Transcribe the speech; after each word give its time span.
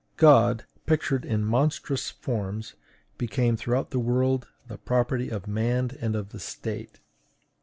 God, 0.17 0.65
pictured 0.87 1.25
in 1.25 1.45
monstrous 1.45 2.09
forms, 2.09 2.73
became 3.19 3.55
throughout 3.55 3.91
the 3.91 3.99
world 3.99 4.47
the 4.67 4.79
property 4.79 5.29
of 5.29 5.45
man 5.45 5.91
and 6.01 6.15
of 6.15 6.29
the 6.31 6.39
State. 6.39 7.01